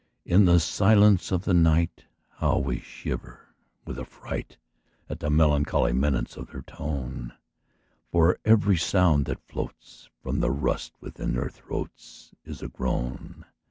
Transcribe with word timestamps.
In 0.25 0.45
the 0.45 0.59
silence 0.59 1.31
of 1.31 1.43
the 1.45 1.53
night, 1.53 2.05
How 2.37 2.57
we 2.57 2.79
shiver 2.79 3.49
with 3.85 3.99
affright 3.99 4.57
At 5.07 5.19
the 5.19 5.29
melancholy 5.29 5.93
menace 5.93 6.35
of 6.37 6.49
their 6.49 6.63
tone: 6.63 7.33
For 8.11 8.39
every 8.43 8.77
sound 8.77 9.25
that 9.25 9.47
floats 9.47 10.09
From 10.23 10.39
the 10.39 10.49
rust 10.49 10.93
within 11.01 11.33
their 11.35 11.49
throats 11.49 12.33
Is 12.43 12.63
a 12.63 12.67
groan. 12.67 13.45